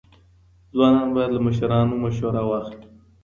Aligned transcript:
ځوانان 0.75 1.09
باید 1.15 1.31
له 1.35 1.39
مشرانو 1.47 2.01
مسوره 2.03 2.41
واخلي. 2.49 2.87